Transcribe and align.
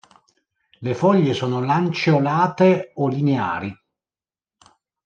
Le 0.79 0.95
foglie 0.95 1.31
sono 1.35 1.61
lanceolate 1.63 2.89
o 2.95 3.07
lineari. 3.07 3.71